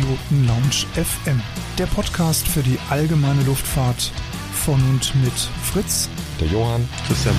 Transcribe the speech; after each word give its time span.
Privatpiloten 0.00 0.46
Lounge 0.46 0.86
FM, 0.94 1.42
der 1.78 1.84
Podcast 1.86 2.48
für 2.48 2.62
die 2.62 2.78
allgemeine 2.88 3.42
Luftfahrt 3.42 4.12
von 4.52 4.80
und 4.88 5.14
mit 5.22 5.32
Fritz, 5.32 6.08
der 6.40 6.48
Johann, 6.48 6.88
Christian. 7.06 7.34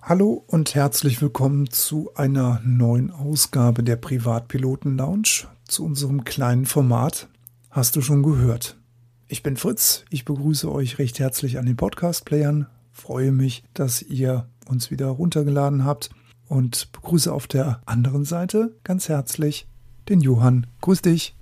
Hallo 0.00 0.44
und 0.46 0.76
herzlich 0.76 1.20
willkommen 1.20 1.70
zu 1.70 2.12
einer 2.14 2.60
neuen 2.64 3.10
Ausgabe 3.10 3.82
der 3.82 3.96
Privatpiloten 3.96 4.96
Lounge, 4.96 5.48
zu 5.66 5.84
unserem 5.84 6.22
kleinen 6.24 6.66
Format. 6.66 7.28
Hast 7.70 7.96
du 7.96 8.00
schon 8.00 8.22
gehört? 8.22 8.78
Ich 9.26 9.42
bin 9.42 9.56
Fritz, 9.56 10.04
ich 10.10 10.24
begrüße 10.24 10.70
euch 10.70 10.98
recht 10.98 11.18
herzlich 11.18 11.58
an 11.58 11.66
den 11.66 11.76
Podcast-Playern, 11.76 12.68
freue 12.92 13.32
mich, 13.32 13.64
dass 13.74 14.02
ihr 14.02 14.48
uns 14.68 14.92
wieder 14.92 15.08
runtergeladen 15.08 15.84
habt 15.84 16.10
und 16.46 16.92
begrüße 16.92 17.32
auf 17.32 17.48
der 17.48 17.80
anderen 17.84 18.24
Seite 18.24 18.76
ganz 18.84 19.08
herzlich 19.08 19.66
den 20.08 20.20
Johann. 20.20 20.66
Grüß 20.80 21.02
dich. 21.02 21.34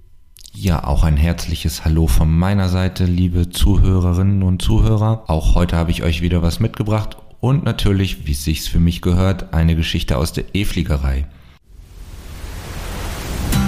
Ja, 0.52 0.84
auch 0.84 1.04
ein 1.04 1.16
herzliches 1.16 1.84
Hallo 1.84 2.06
von 2.06 2.30
meiner 2.30 2.68
Seite, 2.68 3.04
liebe 3.04 3.50
Zuhörerinnen 3.50 4.42
und 4.42 4.62
Zuhörer. 4.62 5.24
Auch 5.26 5.54
heute 5.54 5.76
habe 5.76 5.90
ich 5.90 6.02
euch 6.02 6.22
wieder 6.22 6.40
was 6.40 6.60
mitgebracht 6.60 7.16
und 7.40 7.64
natürlich, 7.64 8.26
wie 8.26 8.32
es 8.32 8.44
sich 8.44 8.62
für 8.62 8.80
mich 8.80 9.02
gehört, 9.02 9.52
eine 9.52 9.76
Geschichte 9.76 10.16
aus 10.16 10.32
der 10.32 10.54
E-Fliegerei. 10.54 11.26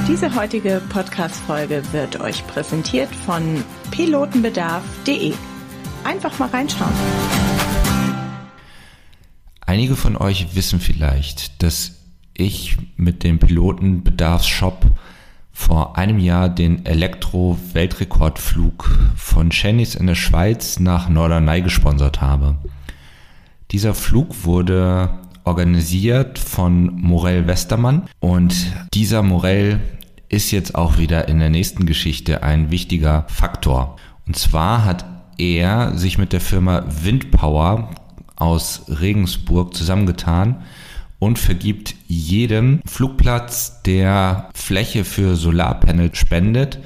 Diese 0.09 0.35
heutige 0.35 0.81
Podcast-Folge 0.89 1.83
wird 1.93 2.21
euch 2.21 2.47
präsentiert 2.47 3.15
von 3.15 3.63
pilotenbedarf.de. 3.91 5.35
Einfach 6.05 6.39
mal 6.39 6.49
reinschauen. 6.49 6.95
Einige 9.61 9.97
von 9.97 10.17
euch 10.17 10.55
wissen 10.55 10.81
vielleicht, 10.81 11.63
dass 11.63 11.98
ich 12.39 12.79
mit 12.97 13.25
dem 13.25 13.39
Pilotenbedarfsshop 13.39 14.87
vor 15.53 15.99
einem 15.99 16.19
Jahr 16.19 16.49
den 16.49 16.87
Elektro-Weltrekordflug 16.87 18.99
von 19.17 19.51
Chennis 19.51 19.97
in 19.97 20.07
der 20.07 20.15
Schweiz 20.15 20.79
nach 20.79 21.09
Norderney 21.09 21.63
gesponsert 21.63 22.21
habe. 22.21 22.57
Dieser 23.73 23.93
Flug 23.93 24.45
wurde 24.45 25.11
organisiert 25.45 26.39
von 26.39 26.95
Morell 26.95 27.47
Westermann 27.47 28.09
und 28.21 28.55
dieser 28.95 29.23
Morell 29.23 29.81
ist 30.29 30.51
jetzt 30.53 30.75
auch 30.75 30.99
wieder 30.99 31.29
in 31.29 31.39
der 31.39 31.51
nächsten 31.51 31.87
Geschichte 31.87 32.43
ein 32.43 32.71
wichtiger 32.71 33.25
Faktor. 33.29 33.97
Und 34.27 34.37
zwar 34.37 34.85
hat 34.85 35.05
er 35.39 35.97
sich 35.97 36.19
mit 36.19 36.33
der 36.33 36.41
Firma 36.41 36.85
Windpower 37.03 37.91
aus 38.37 38.83
Regensburg 38.89 39.75
zusammengetan 39.75 40.63
und 41.19 41.39
vergibt 41.39 41.95
jedem 42.07 42.81
Flugplatz, 42.87 43.83
der 43.83 44.51
Fläche 44.55 45.05
für 45.05 45.37
Solarpanel 45.37 46.15
spendet, 46.15 46.79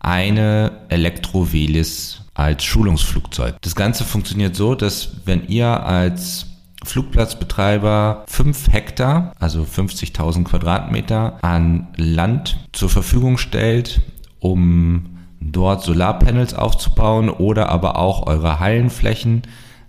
eine 0.00 0.72
Elektrovelis 0.88 2.22
als 2.34 2.64
Schulungsflugzeug. 2.64 3.56
Das 3.62 3.74
Ganze 3.74 4.04
funktioniert 4.04 4.54
so, 4.54 4.74
dass 4.74 5.16
wenn 5.24 5.46
ihr 5.48 5.84
als 5.84 6.46
Flugplatzbetreiber 6.84 8.24
5 8.28 8.72
Hektar, 8.72 9.32
also 9.40 9.62
50.000 9.62 10.44
Quadratmeter 10.44 11.38
an 11.42 11.88
Land 11.96 12.58
zur 12.72 12.88
Verfügung 12.88 13.36
stellt, 13.38 14.00
um 14.38 15.18
dort 15.40 15.82
Solarpanels 15.82 16.54
aufzubauen 16.54 17.28
oder 17.28 17.68
aber 17.68 17.96
auch 17.96 18.26
eure 18.26 18.60
Hallenflächen 18.60 19.42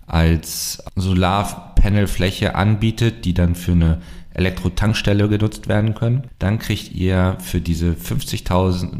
als 0.06 0.82
Solarpanelfläche 1.80 2.54
anbietet, 2.54 3.24
die 3.24 3.34
dann 3.34 3.54
für 3.54 3.72
eine 3.72 3.98
Elektrotankstelle 4.34 5.28
genutzt 5.28 5.68
werden 5.68 5.94
können, 5.94 6.24
dann 6.38 6.58
kriegt 6.58 6.92
ihr 6.92 7.36
für 7.40 7.60
diese 7.60 7.92
50.000 7.92 8.96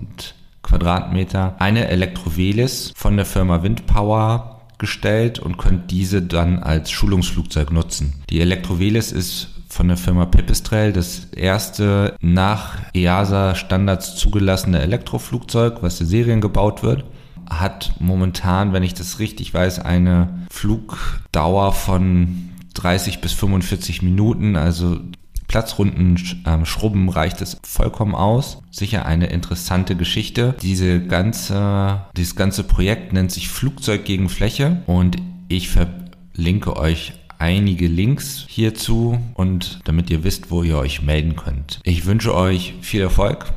Quadratmeter 0.63 1.57
eine 1.59 1.89
Elektrovelis 1.89 2.93
von 2.97 3.17
der 3.17 3.27
Firma 3.27 3.63
Windpower 3.63 4.61
gestellt 4.79 5.39
und 5.39 5.59
könnt 5.59 5.91
diese 5.91 6.23
dann 6.23 6.59
als 6.59 6.91
Schulungsflugzeug 6.91 7.71
nutzen. 7.71 8.15
Die 8.31 8.41
Elektrovelis 8.41 9.13
ist 9.13 9.49
von 9.69 9.89
der 9.89 9.97
Firma 9.97 10.27
Pipistrel 10.27 10.93
das 10.93 11.27
erste 11.37 12.17
nach 12.21 12.77
EASA 12.93 13.55
Standards 13.55 14.17
zugelassene 14.17 14.81
Elektroflugzeug, 14.81 15.83
was 15.83 16.01
in 16.01 16.07
Serien 16.07 16.41
gebaut 16.41 16.83
wird 16.83 17.05
hat 17.51 17.95
momentan, 17.99 18.73
wenn 18.73 18.85
ich 18.85 18.95
das 18.95 19.19
richtig 19.19 19.53
weiß, 19.53 19.81
eine 19.81 20.47
Flugdauer 20.51 21.73
von 21.73 22.50
30 22.83 23.21
bis 23.21 23.33
45 23.33 24.03
Minuten. 24.03 24.57
Also 24.57 25.01
Platzrunden 25.49 26.17
ähm, 26.47 26.65
schrubben 26.65 27.09
reicht 27.09 27.41
es 27.41 27.57
vollkommen 27.63 28.15
aus. 28.15 28.63
Sicher 28.71 29.07
eine 29.07 29.27
interessante 29.27 29.97
Geschichte. 29.97 30.55
Diese 30.63 31.01
ganze, 31.01 32.03
dieses 32.17 32.37
ganze 32.37 32.65
Projekt 32.65 33.13
nennt 33.13 33.33
sich 33.33 33.49
Flugzeug 33.49 34.05
gegen 34.05 34.29
Fläche 34.29 34.83
und 34.87 35.17
ich 35.49 35.69
verlinke 35.69 36.77
euch 36.77 37.15
einige 37.39 37.89
Links 37.89 38.45
hierzu 38.49 39.19
und 39.35 39.81
damit 39.85 40.11
ihr 40.11 40.25
wisst, 40.25 40.51
wo 40.51 40.63
ihr 40.63 40.77
euch 40.77 41.03
melden 41.03 41.37
könnt. 41.37 41.81
Ich 41.85 42.07
wünsche 42.07 42.35
euch 42.35 42.75
viel 42.83 43.01
Erfolg 43.01 43.53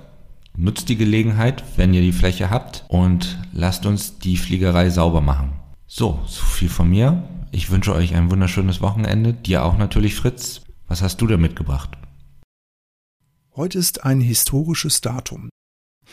Nutzt 0.56 0.90
die 0.90 0.98
Gelegenheit, 0.98 1.64
wenn 1.78 1.96
ihr 1.96 2.02
die 2.02 2.12
Fläche 2.12 2.52
habt 2.52 2.86
und 2.88 3.40
lasst 3.54 3.88
uns 3.88 4.20
die 4.20 4.38
Fliegerei 4.38 4.92
sauber 4.92 5.22
machen. 5.22 5.54
So, 5.88 6.20
so 6.28 6.44
viel 6.44 6.70
von 6.70 6.90
mir. 6.90 7.24
Ich 7.54 7.70
wünsche 7.70 7.94
euch 7.94 8.16
ein 8.16 8.32
wunderschönes 8.32 8.82
Wochenende. 8.82 9.34
Dir 9.34 9.64
auch 9.64 9.78
natürlich, 9.78 10.16
Fritz. 10.16 10.62
Was 10.88 11.02
hast 11.02 11.22
du 11.22 11.28
da 11.28 11.38
mitgebracht? 11.38 11.92
Heute 13.56 13.78
ist 13.78 14.04
ein 14.04 14.20
historisches 14.20 15.02
Datum. 15.02 15.50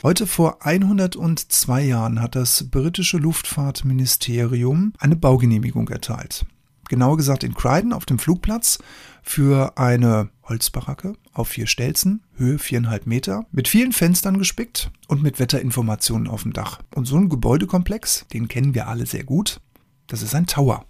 Heute 0.03 0.27
vor 0.27 0.65
102 0.65 1.83
Jahren 1.83 2.21
hat 2.21 2.37
das 2.37 2.71
britische 2.71 3.17
Luftfahrtministerium 3.17 4.93
eine 4.99 5.17
Baugenehmigung 5.17 5.89
erteilt 5.89 6.45
genauer 6.91 7.17
gesagt 7.17 7.43
in 7.45 7.55
Crichton 7.55 7.95
auf 7.95 8.05
dem 8.05 8.19
Flugplatz, 8.19 8.79
für 9.23 9.79
eine 9.79 10.29
Holzbaracke 10.43 11.15
auf 11.33 11.49
vier 11.49 11.67
Stelzen, 11.67 12.25
Höhe 12.35 12.59
viereinhalb 12.59 13.07
Meter, 13.07 13.47
mit 13.53 13.69
vielen 13.69 13.93
Fenstern 13.93 14.39
gespickt 14.39 14.91
und 15.09 15.23
mit 15.23 15.39
Wetterinformationen 15.39 16.29
auf 16.29 16.43
dem 16.43 16.53
Dach. 16.53 16.81
Und 16.95 17.07
so 17.07 17.17
ein 17.17 17.29
Gebäudekomplex, 17.29 18.27
den 18.33 18.49
kennen 18.49 18.75
wir 18.75 18.89
alle 18.89 19.07
sehr 19.07 19.25
gut, 19.25 19.61
das 20.09 20.23
ist 20.23 20.35
ein 20.35 20.47
Tower. 20.47 20.85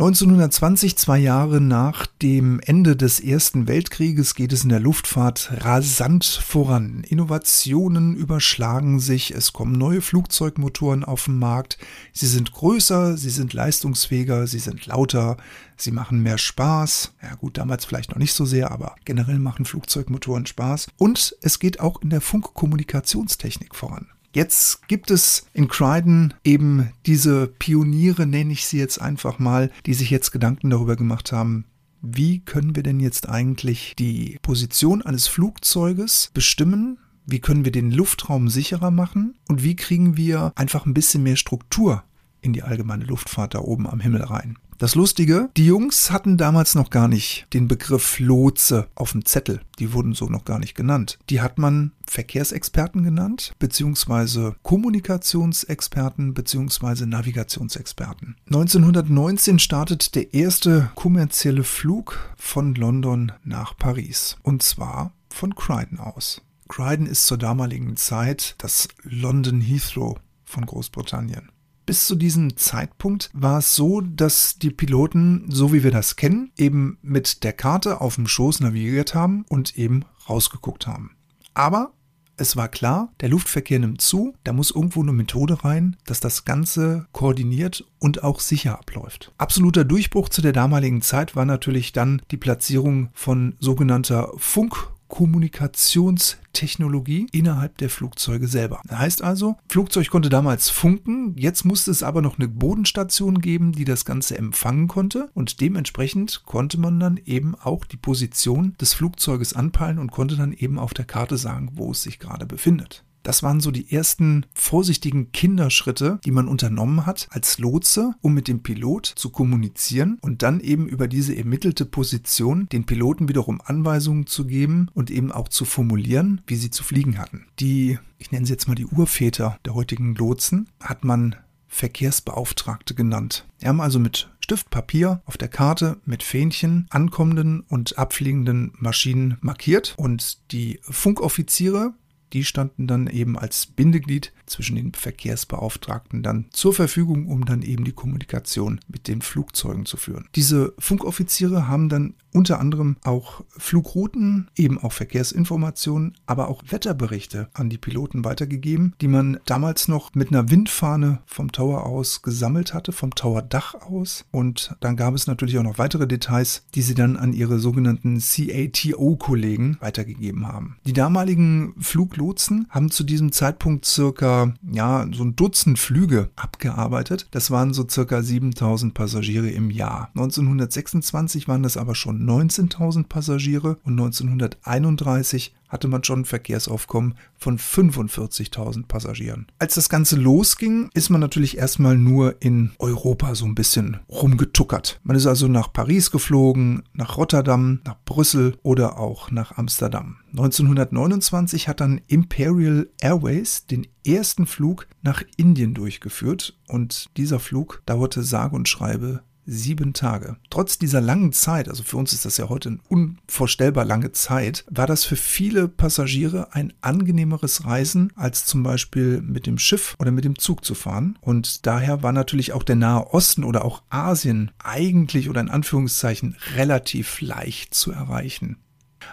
1920, 0.00 0.96
zwei 0.96 1.18
Jahre 1.18 1.60
nach 1.60 2.06
dem 2.06 2.58
Ende 2.60 2.96
des 2.96 3.20
Ersten 3.20 3.68
Weltkrieges, 3.68 4.34
geht 4.34 4.50
es 4.50 4.62
in 4.62 4.70
der 4.70 4.80
Luftfahrt 4.80 5.52
rasant 5.58 6.24
voran. 6.24 7.04
Innovationen 7.06 8.16
überschlagen 8.16 8.98
sich, 8.98 9.32
es 9.32 9.52
kommen 9.52 9.72
neue 9.72 10.00
Flugzeugmotoren 10.00 11.04
auf 11.04 11.26
den 11.26 11.38
Markt. 11.38 11.76
Sie 12.14 12.28
sind 12.28 12.50
größer, 12.52 13.18
sie 13.18 13.28
sind 13.28 13.52
leistungsfähiger, 13.52 14.46
sie 14.46 14.60
sind 14.60 14.86
lauter, 14.86 15.36
sie 15.76 15.90
machen 15.90 16.22
mehr 16.22 16.38
Spaß. 16.38 17.12
Ja 17.22 17.34
gut, 17.34 17.58
damals 17.58 17.84
vielleicht 17.84 18.10
noch 18.10 18.16
nicht 18.16 18.32
so 18.32 18.46
sehr, 18.46 18.70
aber 18.70 18.94
generell 19.04 19.38
machen 19.38 19.66
Flugzeugmotoren 19.66 20.46
Spaß. 20.46 20.86
Und 20.96 21.36
es 21.42 21.58
geht 21.58 21.78
auch 21.78 22.00
in 22.00 22.08
der 22.08 22.22
Funkkommunikationstechnik 22.22 23.74
voran. 23.74 24.06
Jetzt 24.32 24.86
gibt 24.86 25.10
es 25.10 25.46
in 25.54 25.66
Crichton 25.66 26.34
eben 26.44 26.90
diese 27.06 27.48
Pioniere, 27.48 28.26
nenne 28.26 28.52
ich 28.52 28.66
sie 28.66 28.78
jetzt 28.78 29.00
einfach 29.00 29.38
mal, 29.38 29.70
die 29.86 29.94
sich 29.94 30.10
jetzt 30.10 30.30
Gedanken 30.30 30.70
darüber 30.70 30.94
gemacht 30.94 31.32
haben, 31.32 31.64
wie 32.00 32.40
können 32.40 32.76
wir 32.76 32.82
denn 32.82 33.00
jetzt 33.00 33.28
eigentlich 33.28 33.94
die 33.98 34.38
Position 34.40 35.02
eines 35.02 35.26
Flugzeuges 35.26 36.30
bestimmen? 36.32 36.98
Wie 37.26 37.40
können 37.40 37.64
wir 37.64 37.72
den 37.72 37.90
Luftraum 37.90 38.48
sicherer 38.48 38.90
machen? 38.90 39.34
Und 39.48 39.62
wie 39.62 39.76
kriegen 39.76 40.16
wir 40.16 40.52
einfach 40.54 40.86
ein 40.86 40.94
bisschen 40.94 41.22
mehr 41.22 41.36
Struktur 41.36 42.04
in 42.40 42.52
die 42.52 42.62
allgemeine 42.62 43.04
Luftfahrt 43.04 43.54
da 43.54 43.58
oben 43.58 43.86
am 43.86 44.00
Himmel 44.00 44.22
rein? 44.22 44.56
Das 44.80 44.94
Lustige, 44.94 45.50
die 45.58 45.66
Jungs 45.66 46.10
hatten 46.10 46.38
damals 46.38 46.74
noch 46.74 46.88
gar 46.88 47.06
nicht 47.06 47.46
den 47.52 47.68
Begriff 47.68 48.18
Lotse 48.18 48.88
auf 48.94 49.12
dem 49.12 49.26
Zettel. 49.26 49.60
Die 49.78 49.92
wurden 49.92 50.14
so 50.14 50.24
noch 50.30 50.46
gar 50.46 50.58
nicht 50.58 50.74
genannt. 50.74 51.18
Die 51.28 51.42
hat 51.42 51.58
man 51.58 51.92
Verkehrsexperten 52.06 53.02
genannt, 53.02 53.52
beziehungsweise 53.58 54.56
Kommunikationsexperten, 54.62 56.32
beziehungsweise 56.32 57.06
Navigationsexperten. 57.06 58.36
1919 58.46 59.58
startet 59.58 60.14
der 60.14 60.32
erste 60.32 60.90
kommerzielle 60.94 61.64
Flug 61.64 62.18
von 62.38 62.74
London 62.74 63.32
nach 63.44 63.76
Paris. 63.76 64.38
Und 64.42 64.62
zwar 64.62 65.12
von 65.28 65.54
Crichton 65.54 65.98
aus. 65.98 66.40
Crichton 66.68 67.04
ist 67.04 67.26
zur 67.26 67.36
damaligen 67.36 67.98
Zeit 67.98 68.54
das 68.56 68.88
London 69.02 69.60
Heathrow 69.60 70.18
von 70.46 70.64
Großbritannien. 70.64 71.50
Bis 71.90 72.06
zu 72.06 72.14
diesem 72.14 72.56
Zeitpunkt 72.56 73.30
war 73.32 73.58
es 73.58 73.74
so, 73.74 74.00
dass 74.00 74.60
die 74.60 74.70
Piloten, 74.70 75.46
so 75.48 75.72
wie 75.72 75.82
wir 75.82 75.90
das 75.90 76.14
kennen, 76.14 76.52
eben 76.56 76.98
mit 77.02 77.42
der 77.42 77.52
Karte 77.52 78.00
auf 78.00 78.14
dem 78.14 78.28
Schoß 78.28 78.60
navigiert 78.60 79.16
haben 79.16 79.44
und 79.48 79.76
eben 79.76 80.04
rausgeguckt 80.28 80.86
haben. 80.86 81.16
Aber 81.52 81.90
es 82.36 82.54
war 82.54 82.68
klar, 82.68 83.12
der 83.18 83.28
Luftverkehr 83.28 83.80
nimmt 83.80 84.00
zu, 84.00 84.34
da 84.44 84.52
muss 84.52 84.70
irgendwo 84.70 85.02
eine 85.02 85.12
Methode 85.12 85.64
rein, 85.64 85.96
dass 86.06 86.20
das 86.20 86.44
Ganze 86.44 87.08
koordiniert 87.10 87.84
und 87.98 88.22
auch 88.22 88.38
sicher 88.38 88.78
abläuft. 88.78 89.32
Absoluter 89.36 89.84
Durchbruch 89.84 90.28
zu 90.28 90.42
der 90.42 90.52
damaligen 90.52 91.02
Zeit 91.02 91.34
war 91.34 91.44
natürlich 91.44 91.92
dann 91.92 92.22
die 92.30 92.36
Platzierung 92.36 93.08
von 93.14 93.56
sogenannter 93.58 94.30
Funk 94.36 94.92
Kommunikationstechnologie 95.10 97.26
innerhalb 97.32 97.76
der 97.76 97.90
Flugzeuge 97.90 98.48
selber. 98.48 98.80
Das 98.86 98.98
heißt 98.98 99.22
also, 99.22 99.56
Flugzeug 99.68 100.08
konnte 100.08 100.30
damals 100.30 100.70
funken, 100.70 101.34
jetzt 101.36 101.64
musste 101.64 101.90
es 101.90 102.02
aber 102.02 102.22
noch 102.22 102.38
eine 102.38 102.48
Bodenstation 102.48 103.42
geben, 103.42 103.72
die 103.72 103.84
das 103.84 104.06
Ganze 104.06 104.38
empfangen 104.38 104.88
konnte 104.88 105.28
und 105.34 105.60
dementsprechend 105.60 106.44
konnte 106.46 106.80
man 106.80 106.98
dann 106.98 107.18
eben 107.18 107.54
auch 107.54 107.84
die 107.84 107.98
Position 107.98 108.74
des 108.80 108.94
Flugzeuges 108.94 109.52
anpeilen 109.52 109.98
und 109.98 110.10
konnte 110.10 110.36
dann 110.36 110.54
eben 110.54 110.78
auf 110.78 110.94
der 110.94 111.04
Karte 111.04 111.36
sagen, 111.36 111.72
wo 111.74 111.90
es 111.90 112.02
sich 112.02 112.18
gerade 112.18 112.46
befindet. 112.46 113.04
Das 113.22 113.42
waren 113.42 113.60
so 113.60 113.70
die 113.70 113.92
ersten 113.92 114.46
vorsichtigen 114.54 115.32
Kinderschritte, 115.32 116.20
die 116.24 116.30
man 116.30 116.48
unternommen 116.48 117.06
hat 117.06 117.28
als 117.30 117.58
Lotse, 117.58 118.14
um 118.20 118.34
mit 118.34 118.48
dem 118.48 118.62
Pilot 118.62 119.06
zu 119.06 119.30
kommunizieren 119.30 120.18
und 120.20 120.42
dann 120.42 120.60
eben 120.60 120.86
über 120.86 121.08
diese 121.08 121.36
ermittelte 121.36 121.84
Position 121.84 122.68
den 122.70 122.86
Piloten 122.86 123.28
wiederum 123.28 123.60
Anweisungen 123.64 124.26
zu 124.26 124.46
geben 124.46 124.88
und 124.94 125.10
eben 125.10 125.32
auch 125.32 125.48
zu 125.48 125.64
formulieren, 125.64 126.40
wie 126.46 126.56
sie 126.56 126.70
zu 126.70 126.82
fliegen 126.82 127.18
hatten. 127.18 127.46
Die, 127.58 127.98
ich 128.18 128.32
nenne 128.32 128.46
sie 128.46 128.52
jetzt 128.52 128.68
mal 128.68 128.74
die 128.74 128.86
Urväter 128.86 129.58
der 129.64 129.74
heutigen 129.74 130.14
Lotsen, 130.14 130.68
hat 130.80 131.04
man 131.04 131.36
Verkehrsbeauftragte 131.68 132.94
genannt. 132.94 133.46
Die 133.62 133.68
haben 133.68 133.80
also 133.80 133.98
mit 133.98 134.28
Stift, 134.40 134.70
Papier 134.70 135.22
auf 135.26 135.36
der 135.36 135.46
Karte 135.46 135.98
mit 136.04 136.24
Fähnchen 136.24 136.88
ankommenden 136.90 137.60
und 137.60 137.96
abfliegenden 137.98 138.72
Maschinen 138.76 139.38
markiert 139.40 139.94
und 139.96 140.50
die 140.50 140.80
Funkoffiziere 140.82 141.94
die 142.32 142.44
standen 142.44 142.86
dann 142.86 143.06
eben 143.06 143.38
als 143.38 143.66
Bindeglied 143.66 144.32
zwischen 144.50 144.76
den 144.76 144.92
Verkehrsbeauftragten 144.92 146.22
dann 146.22 146.46
zur 146.50 146.74
Verfügung, 146.74 147.28
um 147.28 147.44
dann 147.44 147.62
eben 147.62 147.84
die 147.84 147.92
Kommunikation 147.92 148.80
mit 148.88 149.08
den 149.08 149.22
Flugzeugen 149.22 149.86
zu 149.86 149.96
führen. 149.96 150.28
Diese 150.34 150.74
Funkoffiziere 150.78 151.68
haben 151.68 151.88
dann 151.88 152.14
unter 152.32 152.60
anderem 152.60 152.96
auch 153.02 153.42
Flugrouten, 153.48 154.48
eben 154.56 154.78
auch 154.78 154.92
Verkehrsinformationen, 154.92 156.14
aber 156.26 156.48
auch 156.48 156.62
Wetterberichte 156.68 157.48
an 157.54 157.68
die 157.68 157.78
Piloten 157.78 158.24
weitergegeben, 158.24 158.94
die 159.00 159.08
man 159.08 159.40
damals 159.46 159.88
noch 159.88 160.14
mit 160.14 160.28
einer 160.28 160.50
Windfahne 160.50 161.20
vom 161.26 161.52
Tower 161.52 161.86
aus 161.86 162.22
gesammelt 162.22 162.74
hatte, 162.74 162.92
vom 162.92 163.14
Towerdach 163.14 163.74
aus. 163.74 164.24
Und 164.30 164.76
dann 164.80 164.96
gab 164.96 165.14
es 165.14 165.26
natürlich 165.26 165.58
auch 165.58 165.64
noch 165.64 165.78
weitere 165.78 166.06
Details, 166.06 166.64
die 166.74 166.82
sie 166.82 166.94
dann 166.94 167.16
an 167.16 167.32
ihre 167.32 167.58
sogenannten 167.58 168.20
CATO-Kollegen 168.20 169.78
weitergegeben 169.80 170.46
haben. 170.46 170.76
Die 170.86 170.92
damaligen 170.92 171.74
Fluglotsen 171.80 172.66
haben 172.70 172.90
zu 172.90 173.04
diesem 173.04 173.32
Zeitpunkt 173.32 173.84
circa, 173.84 174.39
ja, 174.70 175.06
so 175.12 175.24
ein 175.24 175.36
Dutzend 175.36 175.78
Flüge 175.78 176.30
abgearbeitet. 176.36 177.28
Das 177.30 177.50
waren 177.50 177.72
so 177.72 177.86
circa 177.88 178.22
7000 178.22 178.94
Passagiere 178.94 179.50
im 179.50 179.70
Jahr. 179.70 180.10
1926 180.14 181.48
waren 181.48 181.62
das 181.62 181.76
aber 181.76 181.94
schon 181.94 182.24
19.000 182.24 183.04
Passagiere 183.04 183.78
und 183.84 183.98
1931 183.98 185.54
hatte 185.70 185.88
man 185.88 186.04
schon 186.04 186.20
ein 186.20 186.24
Verkehrsaufkommen 186.26 187.14
von 187.36 187.58
45.000 187.58 188.86
Passagieren. 188.86 189.46
Als 189.58 189.76
das 189.76 189.88
Ganze 189.88 190.16
losging, 190.16 190.90
ist 190.92 191.08
man 191.08 191.20
natürlich 191.20 191.56
erstmal 191.56 191.96
nur 191.96 192.42
in 192.42 192.72
Europa 192.78 193.34
so 193.34 193.46
ein 193.46 193.54
bisschen 193.54 193.98
rumgetuckert. 194.10 195.00
Man 195.02 195.16
ist 195.16 195.26
also 195.26 195.48
nach 195.48 195.72
Paris 195.72 196.10
geflogen, 196.10 196.82
nach 196.92 197.16
Rotterdam, 197.16 197.80
nach 197.84 197.96
Brüssel 198.04 198.56
oder 198.62 198.98
auch 198.98 199.30
nach 199.30 199.56
Amsterdam. 199.56 200.16
1929 200.32 201.68
hat 201.68 201.80
dann 201.80 202.00
Imperial 202.08 202.88
Airways 203.00 203.66
den 203.66 203.86
ersten 204.06 204.46
Flug 204.46 204.86
nach 205.02 205.22
Indien 205.36 205.74
durchgeführt 205.74 206.58
und 206.68 207.16
dieser 207.16 207.40
Flug 207.40 207.82
dauerte 207.86 208.22
sage 208.22 208.56
und 208.56 208.68
schreibe 208.68 209.22
sieben 209.50 209.92
Tage. 209.92 210.36
Trotz 210.48 210.78
dieser 210.78 211.00
langen 211.00 211.32
Zeit, 211.32 211.68
also 211.68 211.82
für 211.82 211.96
uns 211.96 212.12
ist 212.12 212.24
das 212.24 212.36
ja 212.36 212.48
heute 212.48 212.70
eine 212.70 212.78
unvorstellbar 212.88 213.84
lange 213.84 214.12
Zeit, 214.12 214.64
war 214.70 214.86
das 214.86 215.04
für 215.04 215.16
viele 215.16 215.68
Passagiere 215.68 216.54
ein 216.54 216.72
angenehmeres 216.80 217.64
Reisen, 217.66 218.12
als 218.14 218.46
zum 218.46 218.62
Beispiel 218.62 219.20
mit 219.20 219.46
dem 219.46 219.58
Schiff 219.58 219.96
oder 219.98 220.12
mit 220.12 220.24
dem 220.24 220.38
Zug 220.38 220.64
zu 220.64 220.74
fahren. 220.74 221.18
Und 221.20 221.66
daher 221.66 222.02
war 222.02 222.12
natürlich 222.12 222.52
auch 222.52 222.62
der 222.62 222.76
Nahe 222.76 223.12
Osten 223.12 223.44
oder 223.44 223.64
auch 223.64 223.82
Asien 223.90 224.52
eigentlich 224.62 225.28
oder 225.28 225.40
in 225.40 225.50
Anführungszeichen 225.50 226.36
relativ 226.54 227.20
leicht 227.20 227.74
zu 227.74 227.90
erreichen. 227.90 228.56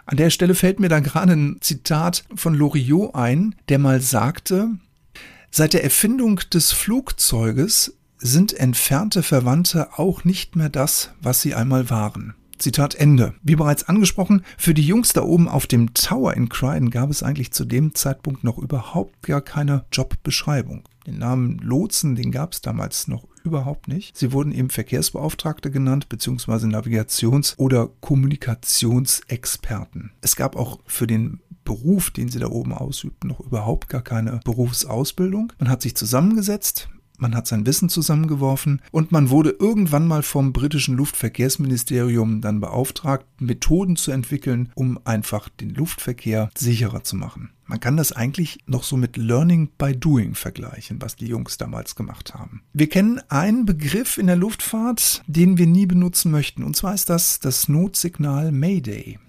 An 0.06 0.18
der 0.18 0.30
Stelle 0.30 0.54
fällt 0.54 0.80
mir 0.80 0.90
da 0.90 1.00
gerade 1.00 1.34
ein 1.34 1.58
Zitat 1.62 2.26
von 2.36 2.54
Loriot 2.54 3.16
ein, 3.16 3.56
der 3.70 3.80
mal 3.80 4.02
sagte, 4.02 4.70
Seit 5.50 5.74
der 5.74 5.84
Erfindung 5.84 6.42
des 6.54 6.72
Flugzeuges 6.72 7.97
sind 8.18 8.54
entfernte 8.54 9.24
Verwandte 9.24 9.98
auch 9.98 10.24
nicht 10.24 10.56
mehr 10.56 10.70
das, 10.70 11.12
was 11.22 11.42
sie 11.42 11.56
einmal 11.56 11.90
waren. 11.90 12.36
Zitat 12.58 12.96
Ende. 12.96 13.36
Wie 13.44 13.56
bereits 13.56 13.88
angesprochen, 13.88 14.44
für 14.58 14.74
die 14.74 14.86
Jungs 14.86 15.14
da 15.14 15.22
oben 15.22 15.48
auf 15.48 15.68
dem 15.68 15.94
Tower 15.94 16.34
in 16.34 16.50
Croydon 16.50 16.90
gab 16.90 17.12
es 17.12 17.24
eigentlich 17.24 17.52
zu 17.52 17.66
dem 17.66 17.94
Zeitpunkt 17.94 18.44
noch 18.44 18.58
überhaupt 18.58 19.22
gar 19.24 19.42
keine 19.42 19.86
Jobbeschreibung. 19.92 20.84
Den 21.06 21.20
Namen 21.20 21.60
Lotsen, 21.60 22.16
den 22.16 22.32
gab 22.32 22.54
es 22.54 22.62
damals 22.62 23.08
noch 23.08 23.28
überhaupt 23.44 23.88
nicht. 23.88 24.18
Sie 24.18 24.34
wurden 24.34 24.52
eben 24.52 24.70
Verkehrsbeauftragte 24.70 25.72
genannt, 25.72 26.10
beziehungsweise 26.10 26.68
Navigations- 26.68 27.58
oder 27.58 27.90
Kommunikationsexperten. 28.02 30.12
Es 30.22 30.36
gab 30.36 30.56
auch 30.56 30.80
für 30.86 31.08
den 31.08 31.40
Beruf, 31.64 32.12
den 32.12 32.30
sie 32.30 32.40
da 32.40 32.48
oben 32.48 32.74
ausübten, 32.74 33.30
noch 33.30 33.40
überhaupt 33.40 33.90
gar 33.90 34.02
keine 34.02 34.40
Berufsausbildung. 34.44 35.54
Man 35.60 35.70
hat 35.70 35.82
sich 35.82 35.96
zusammengesetzt, 35.96 36.90
man 37.18 37.36
hat 37.36 37.48
sein 37.48 37.66
Wissen 37.66 37.90
zusammengeworfen 37.90 38.82
und 38.92 39.12
man 39.12 39.30
wurde 39.30 39.56
irgendwann 39.60 40.08
mal 40.08 40.24
vom 40.24 40.54
britischen 40.54 40.96
Luftverkehrsministerium 40.96 42.42
dann 42.42 42.60
beauftragt, 42.60 43.26
Methoden 43.40 43.96
zu 43.96 44.12
entwickeln, 44.12 44.72
um 44.76 45.00
einfach 45.06 45.50
den 45.50 45.74
Luftverkehr 45.74 46.50
sicherer 46.56 47.04
zu 47.04 47.16
machen. 47.16 47.52
Man 47.66 47.82
kann 47.82 47.98
das 47.98 48.14
eigentlich 48.14 48.60
noch 48.66 48.84
so 48.84 48.96
mit 48.96 49.18
Learning 49.18 49.70
by 49.78 49.96
Doing 49.96 50.36
vergleichen, 50.36 51.02
was 51.02 51.18
die 51.18 51.28
Jungs 51.28 51.58
damals 51.58 51.96
gemacht 51.96 52.34
haben. 52.34 52.62
Wir 52.72 52.88
kennen 52.88 53.20
einen 53.28 53.66
Begriff 53.66 54.18
in 54.18 54.28
der 54.28 54.38
Luftfahrt, 54.38 55.22
den 55.28 55.58
wir 55.58 55.68
nie 55.68 55.86
benutzen 55.86 56.32
möchten, 56.32 56.64
und 56.64 56.78
zwar 56.78 56.94
ist 56.94 57.10
das 57.10 57.40
das 57.40 57.68
Notsignal 57.68 58.52
Mayday. 58.54 59.20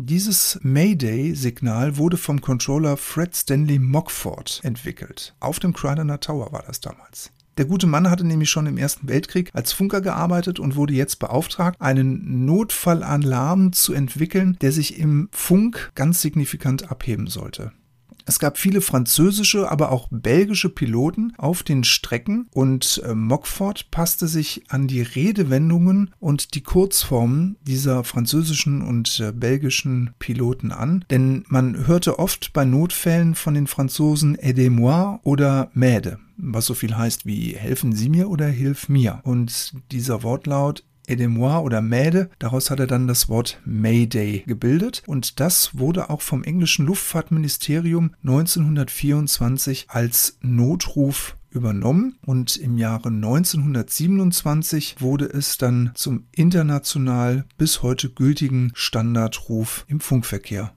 Dieses 0.00 0.60
Mayday-Signal 0.62 1.96
wurde 1.96 2.18
vom 2.18 2.40
Controller 2.40 2.96
Fred 2.96 3.34
Stanley 3.34 3.80
Mockford 3.80 4.60
entwickelt. 4.62 5.34
Auf 5.40 5.58
dem 5.58 5.72
Krydoner 5.72 6.20
Tower 6.20 6.52
war 6.52 6.62
das 6.64 6.78
damals. 6.78 7.32
Der 7.56 7.64
gute 7.64 7.88
Mann 7.88 8.08
hatte 8.08 8.22
nämlich 8.24 8.48
schon 8.48 8.66
im 8.66 8.78
Ersten 8.78 9.08
Weltkrieg 9.08 9.50
als 9.54 9.72
Funker 9.72 10.00
gearbeitet 10.00 10.60
und 10.60 10.76
wurde 10.76 10.94
jetzt 10.94 11.18
beauftragt, 11.18 11.80
einen 11.80 12.44
Notfallalarm 12.44 13.72
zu 13.72 13.92
entwickeln, 13.92 14.56
der 14.60 14.70
sich 14.70 15.00
im 15.00 15.30
Funk 15.32 15.90
ganz 15.96 16.22
signifikant 16.22 16.92
abheben 16.92 17.26
sollte. 17.26 17.72
Es 18.28 18.38
gab 18.38 18.58
viele 18.58 18.82
französische, 18.82 19.70
aber 19.70 19.90
auch 19.90 20.08
belgische 20.10 20.68
Piloten 20.68 21.32
auf 21.38 21.62
den 21.62 21.82
Strecken 21.82 22.46
und 22.52 23.02
äh, 23.06 23.14
Mockford 23.14 23.90
passte 23.90 24.28
sich 24.28 24.64
an 24.68 24.86
die 24.86 25.00
Redewendungen 25.00 26.10
und 26.20 26.54
die 26.54 26.60
Kurzformen 26.60 27.56
dieser 27.62 28.04
französischen 28.04 28.82
und 28.82 29.18
äh, 29.20 29.32
belgischen 29.32 30.10
Piloten 30.18 30.72
an, 30.72 31.06
denn 31.10 31.44
man 31.48 31.86
hörte 31.86 32.18
oft 32.18 32.52
bei 32.52 32.66
Notfällen 32.66 33.34
von 33.34 33.54
den 33.54 33.66
Franzosen 33.66 34.36
Aidez-moi 34.38 35.20
oder 35.22 35.70
Mäde 35.72 36.18
was 36.40 36.66
so 36.66 36.74
viel 36.74 36.96
heißt 36.96 37.26
wie 37.26 37.56
helfen 37.56 37.92
Sie 37.92 38.08
mir 38.08 38.30
oder 38.30 38.46
hilf 38.46 38.88
mir. 38.88 39.18
Und 39.24 39.72
dieser 39.90 40.22
Wortlaut 40.22 40.84
Aidez-moi 41.08 41.58
oder 41.58 41.80
Mäde. 41.80 42.30
Daraus 42.38 42.70
hat 42.70 42.80
er 42.80 42.86
dann 42.86 43.08
das 43.08 43.28
Wort 43.28 43.60
Mayday 43.64 44.44
gebildet 44.46 45.02
und 45.06 45.40
das 45.40 45.78
wurde 45.78 46.10
auch 46.10 46.22
vom 46.22 46.44
englischen 46.44 46.86
Luftfahrtministerium 46.86 48.14
1924 48.22 49.86
als 49.88 50.38
Notruf 50.40 51.36
übernommen 51.50 52.18
und 52.24 52.56
im 52.56 52.76
Jahre 52.78 53.08
1927 53.08 54.96
wurde 55.00 55.26
es 55.26 55.58
dann 55.58 55.90
zum 55.94 56.26
international 56.32 57.44
bis 57.56 57.82
heute 57.82 58.10
gültigen 58.10 58.70
Standardruf 58.74 59.84
im 59.88 60.00
Funkverkehr. 60.00 60.72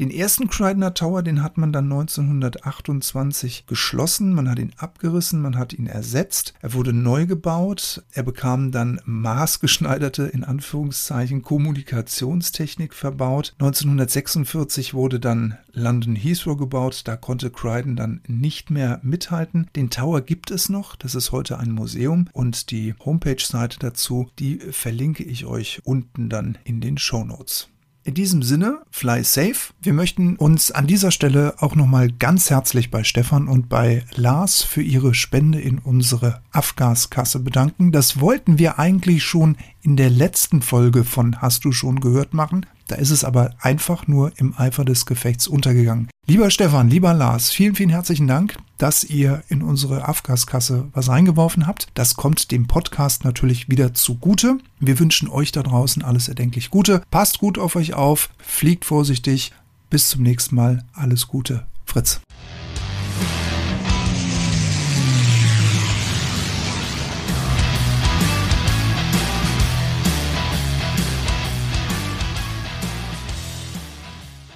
Den 0.00 0.10
ersten 0.10 0.48
Kreidner 0.48 0.94
Tower, 0.94 1.22
den 1.22 1.42
hat 1.42 1.58
man 1.58 1.74
dann 1.74 1.84
1928 1.92 3.66
geschlossen, 3.66 4.32
man 4.32 4.48
hat 4.48 4.58
ihn 4.58 4.72
abgerissen, 4.78 5.42
man 5.42 5.58
hat 5.58 5.74
ihn 5.74 5.86
ersetzt, 5.86 6.54
er 6.62 6.72
wurde 6.72 6.94
neu 6.94 7.26
gebaut, 7.26 8.02
er 8.10 8.22
bekam 8.22 8.72
dann 8.72 9.02
maßgeschneiderte, 9.04 10.22
in 10.22 10.42
Anführungszeichen, 10.42 11.42
Kommunikationstechnik 11.42 12.94
verbaut. 12.94 13.52
1946 13.58 14.94
wurde 14.94 15.20
dann 15.20 15.58
London 15.74 16.16
Heathrow 16.16 16.56
gebaut, 16.56 17.02
da 17.04 17.16
konnte 17.16 17.50
Croydon 17.50 17.94
dann 17.94 18.22
nicht 18.26 18.70
mehr 18.70 19.00
mithalten. 19.02 19.66
Den 19.76 19.90
Tower 19.90 20.22
gibt 20.22 20.50
es 20.50 20.70
noch, 20.70 20.96
das 20.96 21.14
ist 21.14 21.30
heute 21.30 21.58
ein 21.58 21.72
Museum 21.72 22.26
und 22.32 22.70
die 22.70 22.94
Homepage-Seite 23.04 23.78
dazu, 23.78 24.30
die 24.38 24.60
verlinke 24.60 25.24
ich 25.24 25.44
euch 25.44 25.82
unten 25.84 26.30
dann 26.30 26.56
in 26.64 26.80
den 26.80 26.96
Show 26.96 27.22
Notes. 27.22 27.68
In 28.02 28.14
diesem 28.14 28.42
Sinne, 28.42 28.78
fly 28.90 29.22
safe. 29.22 29.74
Wir 29.82 29.92
möchten 29.92 30.36
uns 30.36 30.70
an 30.70 30.86
dieser 30.86 31.10
Stelle 31.10 31.54
auch 31.58 31.74
nochmal 31.74 32.10
ganz 32.10 32.48
herzlich 32.48 32.90
bei 32.90 33.04
Stefan 33.04 33.46
und 33.46 33.68
bei 33.68 34.04
Lars 34.14 34.62
für 34.62 34.80
ihre 34.80 35.12
Spende 35.12 35.60
in 35.60 35.78
unsere 35.78 36.40
Afgaskasse 36.50 37.40
bedanken. 37.40 37.92
Das 37.92 38.18
wollten 38.18 38.58
wir 38.58 38.78
eigentlich 38.78 39.22
schon 39.22 39.58
in 39.82 39.98
der 39.98 40.08
letzten 40.08 40.62
Folge 40.62 41.04
von 41.04 41.42
Hast 41.42 41.66
du 41.66 41.72
schon 41.72 42.00
gehört 42.00 42.32
machen. 42.32 42.64
Da 42.90 42.96
ist 42.96 43.10
es 43.10 43.22
aber 43.22 43.54
einfach 43.60 44.08
nur 44.08 44.32
im 44.36 44.52
Eifer 44.58 44.84
des 44.84 45.06
Gefechts 45.06 45.46
untergegangen. 45.46 46.08
Lieber 46.26 46.50
Stefan, 46.50 46.90
lieber 46.90 47.14
Lars, 47.14 47.52
vielen, 47.52 47.76
vielen 47.76 47.90
herzlichen 47.90 48.26
Dank, 48.26 48.56
dass 48.78 49.04
ihr 49.04 49.44
in 49.48 49.62
unsere 49.62 50.08
Afgaskasse 50.08 50.88
was 50.92 51.08
reingeworfen 51.08 51.68
habt. 51.68 51.86
Das 51.94 52.16
kommt 52.16 52.50
dem 52.50 52.66
Podcast 52.66 53.22
natürlich 53.22 53.68
wieder 53.68 53.94
zugute. 53.94 54.58
Wir 54.80 54.98
wünschen 54.98 55.28
euch 55.28 55.52
da 55.52 55.62
draußen 55.62 56.02
alles 56.02 56.26
erdenklich 56.26 56.70
Gute. 56.70 57.02
Passt 57.12 57.38
gut 57.38 57.60
auf 57.60 57.76
euch 57.76 57.94
auf, 57.94 58.30
fliegt 58.38 58.84
vorsichtig. 58.84 59.52
Bis 59.88 60.08
zum 60.08 60.24
nächsten 60.24 60.56
Mal. 60.56 60.84
Alles 60.92 61.28
Gute. 61.28 61.66
Fritz. 61.84 62.20